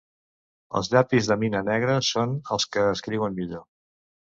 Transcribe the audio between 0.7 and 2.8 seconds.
Els llapis de mina negra són els